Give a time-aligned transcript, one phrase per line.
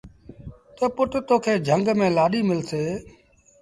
[0.75, 2.83] تا پُٽ تو کي جھنگ ميݩ لآڏيٚ ملسي۔